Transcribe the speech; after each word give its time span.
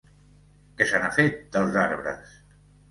Què 0.79 0.87
se 0.93 1.03
n'ha 1.03 1.11
fet, 1.21 1.39
dels 1.59 1.81
arbres? 1.87 2.37